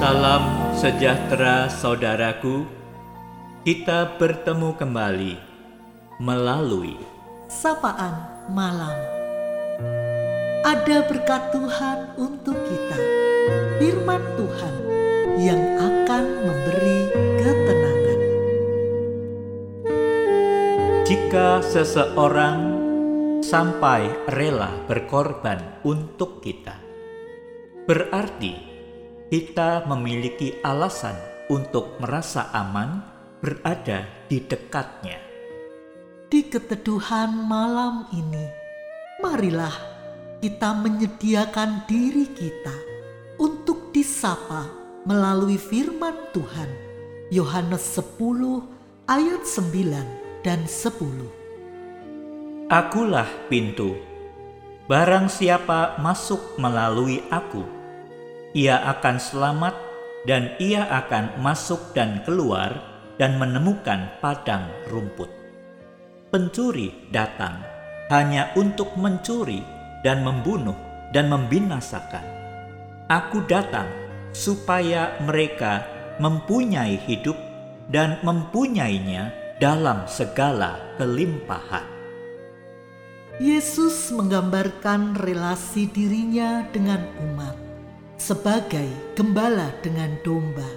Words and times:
Salam 0.00 0.72
sejahtera 0.72 1.68
saudaraku. 1.68 2.64
Kita 3.68 4.16
bertemu 4.16 4.72
kembali 4.72 5.36
melalui 6.16 6.96
sapaan 7.52 8.48
malam. 8.48 8.96
Ada 10.64 11.04
berkat 11.04 11.52
Tuhan 11.52 12.16
untuk 12.16 12.56
kita, 12.56 12.96
firman 13.76 14.24
Tuhan 14.40 14.74
yang 15.36 15.60
akan 15.76 16.24
memberi 16.48 17.00
ketenangan. 17.36 18.20
jika 21.04 21.60
seseorang 21.60 22.58
sampai 23.44 24.08
rela 24.32 24.72
berkorban 24.88 25.60
untuk 25.84 26.40
kita. 26.40 26.80
Berarti 27.84 28.69
kita 29.30 29.86
memiliki 29.86 30.58
alasan 30.66 31.14
untuk 31.46 32.02
merasa 32.02 32.50
aman 32.50 32.98
berada 33.38 34.02
di 34.26 34.42
dekatnya. 34.42 35.22
Di 36.26 36.50
keteduhan 36.50 37.46
malam 37.46 38.10
ini, 38.10 38.42
marilah 39.22 39.70
kita 40.42 40.74
menyediakan 40.74 41.86
diri 41.86 42.26
kita 42.26 42.74
untuk 43.38 43.94
disapa 43.94 44.66
melalui 45.06 45.62
firman 45.62 46.34
Tuhan. 46.34 46.90
Yohanes 47.30 48.02
10 48.02 48.66
ayat 49.06 49.46
9 49.46 50.42
dan 50.42 50.66
10. 50.66 52.66
Akulah 52.66 53.30
pintu. 53.46 53.94
Barang 54.90 55.30
siapa 55.30 56.02
masuk 56.02 56.58
melalui 56.58 57.22
aku, 57.30 57.62
ia 58.50 58.82
akan 58.82 59.16
selamat 59.22 59.74
dan 60.26 60.58
ia 60.58 60.84
akan 60.90 61.38
masuk 61.38 61.94
dan 61.94 62.20
keluar 62.26 62.74
dan 63.16 63.38
menemukan 63.38 64.10
padang 64.18 64.66
rumput. 64.90 65.30
Pencuri 66.34 66.90
datang 67.14 67.62
hanya 68.10 68.50
untuk 68.58 68.94
mencuri 68.98 69.62
dan 70.02 70.26
membunuh 70.26 70.76
dan 71.14 71.30
membinasakan. 71.30 72.22
Aku 73.10 73.42
datang 73.46 73.86
supaya 74.30 75.14
mereka 75.22 75.82
mempunyai 76.22 76.98
hidup 77.06 77.34
dan 77.90 78.18
mempunyainya 78.22 79.34
dalam 79.58 80.06
segala 80.06 80.78
kelimpahan. 80.98 81.86
Yesus 83.40 84.12
menggambarkan 84.14 85.16
relasi 85.16 85.90
dirinya 85.90 86.62
dengan 86.70 87.02
umat 87.18 87.69
sebagai 88.20 89.16
gembala 89.16 89.72
dengan 89.80 90.12
domba. 90.20 90.68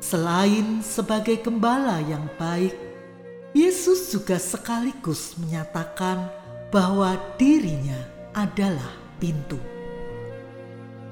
Selain 0.00 0.80
sebagai 0.80 1.44
gembala 1.44 2.00
yang 2.08 2.24
baik, 2.40 2.72
Yesus 3.52 4.08
juga 4.08 4.40
sekaligus 4.40 5.36
menyatakan 5.36 6.24
bahwa 6.72 7.20
dirinya 7.36 8.00
adalah 8.32 8.96
pintu. 9.20 9.60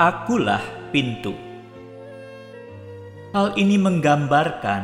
Akulah 0.00 0.64
pintu. 0.89 1.36
Hal 3.37 3.53
ini 3.61 3.77
menggambarkan 3.77 4.83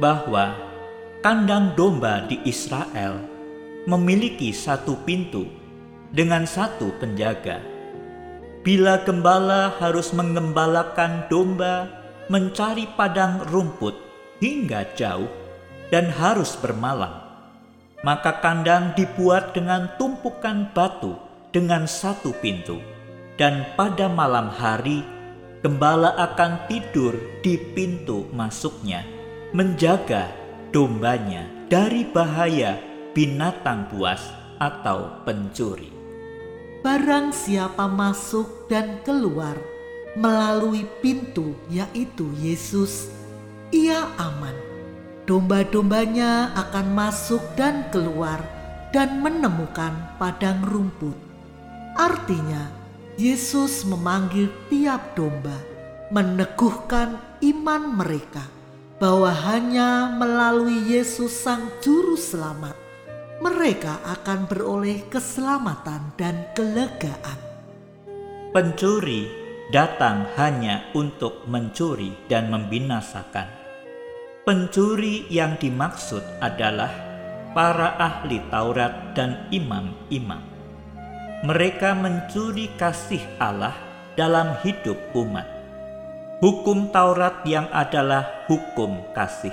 bahwa 0.00 0.56
kandang 1.20 1.76
domba 1.76 2.24
di 2.24 2.40
Israel 2.48 3.20
memiliki 3.84 4.56
satu 4.56 4.96
pintu 5.04 5.44
dengan 6.10 6.48
satu 6.48 6.96
penjaga. 6.96 7.75
Bila 8.66 8.98
gembala 9.06 9.78
harus 9.78 10.10
mengembalakan 10.10 11.30
domba 11.30 11.86
mencari 12.26 12.90
padang 12.98 13.46
rumput 13.46 13.94
hingga 14.42 14.90
jauh 14.98 15.30
dan 15.94 16.10
harus 16.10 16.58
bermalam, 16.58 17.14
maka 18.02 18.42
kandang 18.42 18.90
dibuat 18.98 19.54
dengan 19.54 19.94
tumpukan 19.94 20.66
batu 20.74 21.14
dengan 21.54 21.86
satu 21.86 22.34
pintu, 22.42 22.82
dan 23.38 23.62
pada 23.78 24.10
malam 24.10 24.50
hari 24.50 25.06
gembala 25.62 26.18
akan 26.18 26.66
tidur 26.66 27.14
di 27.46 27.54
pintu 27.70 28.26
masuknya, 28.34 29.06
menjaga 29.54 30.26
dombanya 30.74 31.46
dari 31.70 32.02
bahaya 32.02 32.82
binatang 33.14 33.86
buas 33.94 34.26
atau 34.58 35.22
pencuri. 35.22 35.95
Barang 36.86 37.34
siapa 37.34 37.90
masuk 37.90 38.70
dan 38.70 39.02
keluar 39.02 39.58
melalui 40.14 40.86
pintu, 41.02 41.58
yaitu 41.66 42.30
Yesus, 42.38 43.10
ia 43.74 44.06
aman. 44.14 44.54
Domba-dombanya 45.26 46.54
akan 46.54 46.94
masuk 46.94 47.42
dan 47.58 47.90
keluar 47.90 48.38
dan 48.94 49.18
menemukan 49.18 49.98
padang 50.14 50.62
rumput. 50.62 51.18
Artinya, 51.98 52.70
Yesus 53.18 53.82
memanggil 53.82 54.46
tiap 54.70 55.18
domba, 55.18 55.58
meneguhkan 56.14 57.18
iman 57.42 57.82
mereka 57.98 58.46
bahwa 59.02 59.34
hanya 59.34 60.14
melalui 60.14 60.86
Yesus, 60.86 61.34
Sang 61.34 61.66
Juru 61.82 62.14
Selamat, 62.14 62.78
mereka 63.36 64.00
akan 64.04 64.48
beroleh 64.48 65.04
keselamatan 65.12 66.16
dan 66.16 66.48
kelegaan. 66.56 67.36
Pencuri 68.56 69.28
datang 69.68 70.24
hanya 70.40 70.88
untuk 70.96 71.44
mencuri 71.44 72.16
dan 72.32 72.48
membinasakan. 72.48 73.44
Pencuri 74.48 75.28
yang 75.28 75.60
dimaksud 75.60 76.22
adalah 76.40 76.88
para 77.52 78.00
ahli 78.00 78.40
Taurat 78.48 79.12
dan 79.12 79.44
imam-imam. 79.52 80.40
Mereka 81.44 81.92
mencuri 81.92 82.72
kasih 82.80 83.20
Allah 83.36 83.76
dalam 84.16 84.56
hidup 84.64 84.96
umat. 85.12 85.44
Hukum 86.40 86.88
Taurat 86.88 87.44
yang 87.44 87.68
adalah 87.68 88.48
hukum 88.48 89.04
kasih 89.12 89.52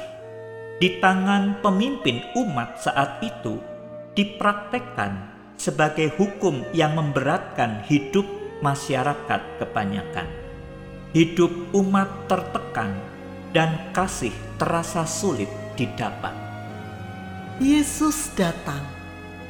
di 0.80 1.00
tangan 1.00 1.64
pemimpin 1.64 2.20
umat 2.36 2.76
saat 2.76 3.24
itu 3.24 3.73
dipraktekkan 4.14 5.34
sebagai 5.58 6.14
hukum 6.18 6.66
yang 6.74 6.98
memberatkan 6.98 7.82
hidup 7.86 8.26
masyarakat 8.62 9.42
kebanyakan. 9.62 10.28
Hidup 11.14 11.54
umat 11.78 12.10
tertekan 12.26 12.98
dan 13.54 13.94
kasih 13.94 14.34
terasa 14.58 15.06
sulit 15.06 15.50
didapat. 15.78 16.34
Yesus 17.62 18.34
datang 18.34 18.82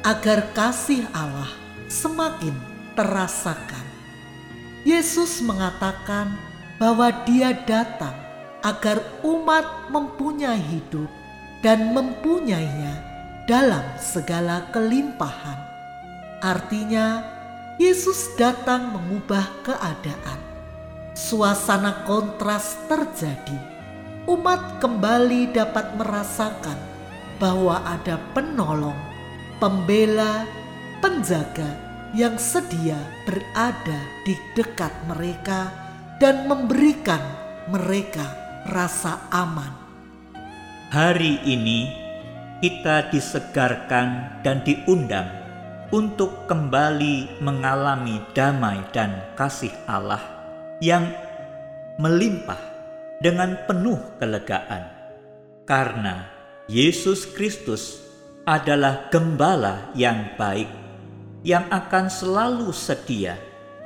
agar 0.04 0.52
kasih 0.52 1.08
Allah 1.16 1.48
semakin 1.88 2.52
terasakan. 2.92 3.84
Yesus 4.84 5.40
mengatakan 5.40 6.36
bahwa 6.76 7.08
Dia 7.24 7.56
datang 7.64 8.12
agar 8.60 9.00
umat 9.24 9.88
mempunyai 9.88 10.60
hidup 10.60 11.08
dan 11.64 11.96
mempunyainya 11.96 13.13
dalam 13.44 13.84
segala 14.00 14.64
kelimpahan. 14.72 15.60
Artinya, 16.40 17.24
Yesus 17.76 18.36
datang 18.40 18.92
mengubah 18.92 19.44
keadaan. 19.64 20.40
Suasana 21.12 22.04
kontras 22.08 22.76
terjadi. 22.88 23.76
Umat 24.24 24.80
kembali 24.80 25.52
dapat 25.52 25.92
merasakan 26.00 26.76
bahwa 27.36 27.84
ada 27.84 28.16
penolong, 28.32 28.96
pembela, 29.60 30.48
penjaga 31.04 31.68
yang 32.16 32.40
sedia 32.40 32.96
berada 33.28 34.00
di 34.24 34.32
dekat 34.56 34.92
mereka 35.04 35.68
dan 36.16 36.48
memberikan 36.48 37.20
mereka 37.68 38.24
rasa 38.70 39.20
aman. 39.28 39.76
Hari 40.88 41.44
ini 41.44 42.03
kita 42.64 43.12
disegarkan 43.12 44.40
dan 44.40 44.64
diundang 44.64 45.28
untuk 45.92 46.48
kembali 46.48 47.44
mengalami 47.44 48.24
damai 48.32 48.80
dan 48.88 49.20
kasih 49.36 49.68
Allah 49.84 50.24
yang 50.80 51.12
melimpah 52.00 52.56
dengan 53.20 53.60
penuh 53.68 54.00
kelegaan, 54.16 54.80
karena 55.68 56.24
Yesus 56.64 57.28
Kristus 57.36 58.00
adalah 58.48 59.12
gembala 59.12 59.92
yang 59.92 60.32
baik 60.40 60.72
yang 61.44 61.68
akan 61.68 62.08
selalu 62.08 62.72
sedia 62.72 63.36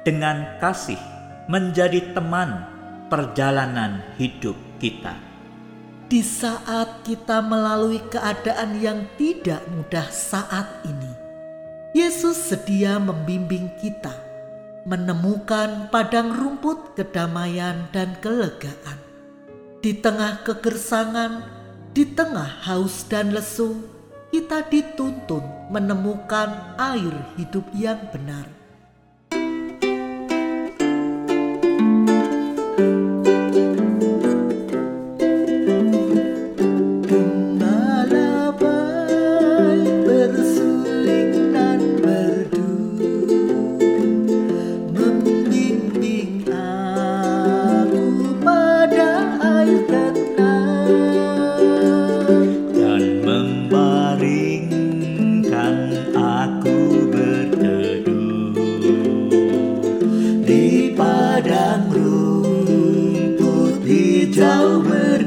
dengan 0.07 0.55
kasih 0.63 1.03
menjadi 1.51 2.15
teman 2.15 2.63
perjalanan 3.11 4.07
hidup 4.23 4.55
kita. 4.79 5.28
Di 6.09 6.25
saat 6.25 7.05
kita 7.05 7.45
melalui 7.45 8.01
keadaan 8.09 8.81
yang 8.81 9.05
tidak 9.21 9.61
mudah 9.69 10.09
saat 10.09 10.81
ini, 10.89 11.13
Yesus 11.93 12.49
sedia 12.49 12.97
membimbing 12.97 13.69
kita, 13.77 14.17
menemukan 14.89 15.93
padang 15.93 16.33
rumput 16.33 16.97
kedamaian 16.97 17.93
dan 17.93 18.17
kelegaan. 18.25 18.97
Di 19.85 20.01
tengah 20.01 20.41
kegersangan, 20.49 21.45
di 21.93 22.09
tengah 22.09 22.57
haus 22.65 23.05
dan 23.05 23.37
lesu, 23.37 23.77
kita 24.33 24.65
dituntun 24.65 25.45
menemukan 25.69 26.73
air 26.81 27.13
hidup 27.37 27.69
yang 27.77 28.01
benar. 28.09 28.58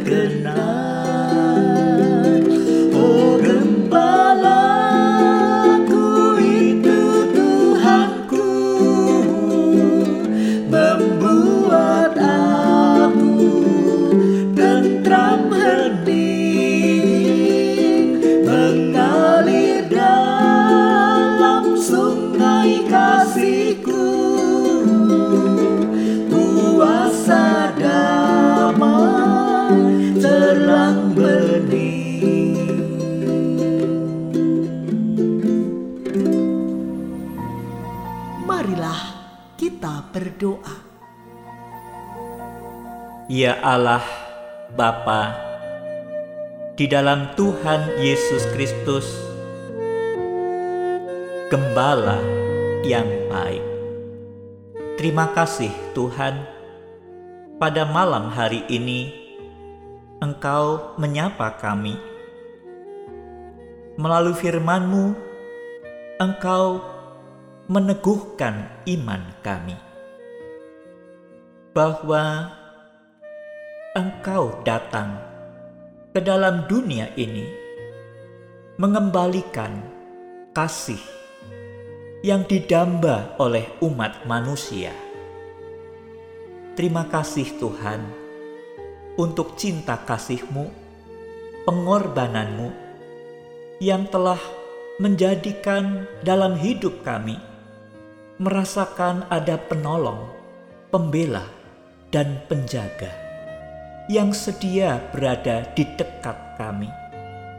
Berdoa. 0.06 0.81
Ya 43.32 43.56
Allah, 43.64 44.04
Bapa, 44.76 45.32
di 46.76 46.84
dalam 46.84 47.32
Tuhan 47.40 47.96
Yesus 48.04 48.44
Kristus, 48.52 49.08
Gembala 51.48 52.20
yang 52.84 53.08
baik. 53.32 53.64
Terima 55.00 55.32
kasih 55.32 55.72
Tuhan, 55.96 56.44
pada 57.56 57.88
malam 57.88 58.36
hari 58.36 58.68
ini 58.68 59.16
Engkau 60.20 61.00
menyapa 61.00 61.56
kami. 61.56 61.96
Melalui 63.96 64.36
firman-Mu, 64.36 65.16
Engkau 66.20 66.84
meneguhkan 67.72 68.84
iman 68.92 69.24
kami 69.40 69.80
bahwa 71.72 72.60
Engkau 73.92 74.64
datang 74.64 75.20
ke 76.16 76.24
dalam 76.24 76.64
dunia 76.64 77.12
ini 77.20 77.44
mengembalikan 78.80 79.84
kasih 80.56 81.04
yang 82.24 82.48
didamba 82.48 83.36
oleh 83.36 83.68
umat 83.84 84.24
manusia. 84.24 84.96
Terima 86.80 87.04
kasih 87.12 87.60
Tuhan 87.60 88.00
untuk 89.20 89.60
cinta 89.60 90.00
kasih-Mu, 90.00 90.72
pengorbananmu 91.68 92.72
yang 93.84 94.08
telah 94.08 94.40
menjadikan 95.04 96.08
dalam 96.24 96.56
hidup 96.56 97.04
kami 97.04 97.36
merasakan 98.40 99.28
ada 99.28 99.60
penolong, 99.60 100.32
pembela, 100.88 101.44
dan 102.08 102.40
penjaga 102.48 103.31
yang 104.12 104.36
sedia 104.36 105.00
berada 105.16 105.72
di 105.72 105.88
dekat 105.88 106.60
kami 106.60 106.92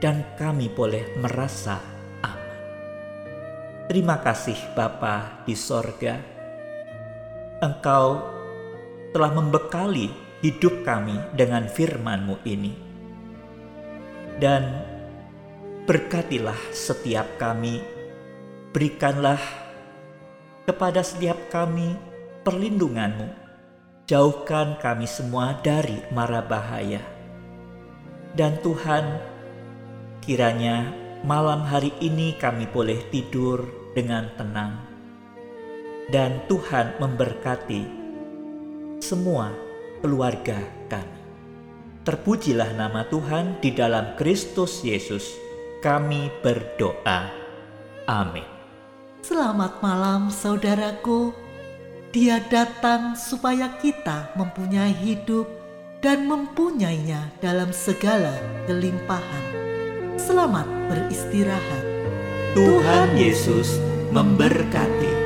dan 0.04 0.20
kami 0.36 0.68
boleh 0.68 1.16
merasa 1.16 1.80
aman. 2.20 2.60
Terima 3.88 4.20
kasih 4.20 4.76
Bapa 4.76 5.48
di 5.48 5.56
sorga. 5.56 6.20
Engkau 7.56 8.20
telah 9.16 9.32
membekali 9.32 10.12
hidup 10.44 10.84
kami 10.84 11.16
dengan 11.32 11.64
firman-Mu 11.72 12.44
ini. 12.44 12.76
Dan 14.36 14.76
berkatilah 15.88 16.68
setiap 16.68 17.40
kami, 17.40 17.80
berikanlah 18.76 19.40
kepada 20.68 21.00
setiap 21.00 21.48
kami 21.48 21.96
perlindungan-Mu 22.44 23.41
jauhkan 24.06 24.78
kami 24.82 25.06
semua 25.06 25.58
dari 25.62 26.02
mara 26.10 26.42
bahaya. 26.42 27.02
Dan 28.32 28.58
Tuhan, 28.64 29.20
kiranya 30.24 30.90
malam 31.22 31.62
hari 31.62 31.92
ini 32.02 32.34
kami 32.40 32.66
boleh 32.66 32.98
tidur 33.12 33.62
dengan 33.92 34.26
tenang. 34.34 34.74
Dan 36.10 36.42
Tuhan 36.50 36.98
memberkati 36.98 37.82
semua 38.98 39.54
keluarga 40.02 40.58
kami. 40.90 41.20
Terpujilah 42.02 42.74
nama 42.74 43.06
Tuhan 43.06 43.62
di 43.62 43.70
dalam 43.70 44.18
Kristus 44.18 44.82
Yesus. 44.82 45.30
Kami 45.78 46.30
berdoa. 46.42 47.30
Amin. 48.10 48.46
Selamat 49.22 49.78
malam 49.78 50.26
saudaraku 50.34 51.30
dia 52.12 52.44
datang 52.52 53.16
supaya 53.16 53.72
kita 53.80 54.36
mempunyai 54.36 54.92
hidup 54.92 55.48
dan 56.04 56.28
mempunyainya 56.28 57.32
dalam 57.40 57.72
segala 57.72 58.36
kelimpahan. 58.68 59.44
Selamat 60.20 60.68
beristirahat. 60.92 61.84
Tuhan 62.52 63.16
Yesus 63.16 63.80
memberkati. 64.12 65.21